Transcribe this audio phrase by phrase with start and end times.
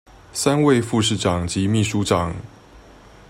[0.33, 2.33] 三位副市長及秘書長